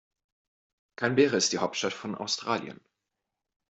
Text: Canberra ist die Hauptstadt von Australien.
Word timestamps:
Canberra 0.97 1.37
ist 1.37 1.53
die 1.53 1.59
Hauptstadt 1.59 1.93
von 1.93 2.15
Australien. 2.15 2.79